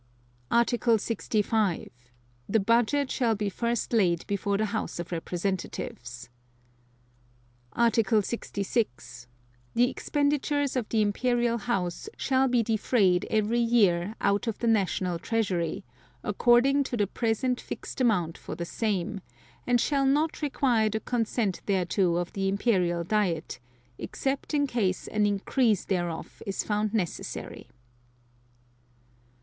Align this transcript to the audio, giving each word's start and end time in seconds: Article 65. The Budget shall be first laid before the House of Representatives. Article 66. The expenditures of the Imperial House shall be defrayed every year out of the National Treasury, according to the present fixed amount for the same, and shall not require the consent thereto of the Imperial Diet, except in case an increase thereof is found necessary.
Article 0.49 0.97
65. 0.97 1.91
The 2.49 2.59
Budget 2.59 3.11
shall 3.11 3.35
be 3.35 3.49
first 3.49 3.93
laid 3.93 4.25
before 4.25 4.57
the 4.57 4.65
House 4.73 4.97
of 4.97 5.11
Representatives. 5.11 6.27
Article 7.73 8.23
66. 8.23 9.27
The 9.75 9.91
expenditures 9.91 10.75
of 10.75 10.89
the 10.89 11.03
Imperial 11.03 11.59
House 11.59 12.09
shall 12.17 12.47
be 12.47 12.63
defrayed 12.63 13.27
every 13.29 13.59
year 13.59 14.15
out 14.19 14.47
of 14.47 14.57
the 14.57 14.65
National 14.65 15.19
Treasury, 15.19 15.83
according 16.23 16.83
to 16.85 16.97
the 16.97 17.05
present 17.05 17.61
fixed 17.61 18.01
amount 18.01 18.39
for 18.39 18.55
the 18.55 18.65
same, 18.65 19.21
and 19.67 19.79
shall 19.79 20.07
not 20.07 20.41
require 20.41 20.89
the 20.89 20.99
consent 20.99 21.61
thereto 21.67 22.15
of 22.15 22.33
the 22.33 22.47
Imperial 22.49 23.03
Diet, 23.03 23.59
except 23.99 24.55
in 24.55 24.65
case 24.65 25.07
an 25.09 25.27
increase 25.27 25.85
thereof 25.85 26.41
is 26.47 26.63
found 26.63 26.91
necessary. 26.91 27.67